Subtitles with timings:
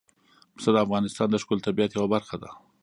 [0.55, 2.49] پسه د افغانستان د ښکلي طبیعت یوه برخه ده.